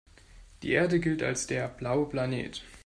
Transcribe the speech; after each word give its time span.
Die 0.63 0.71
Erde 0.71 0.99
gilt 0.99 1.21
als 1.21 1.45
der 1.45 1.67
„blaue 1.67 2.09
Planet“. 2.09 2.63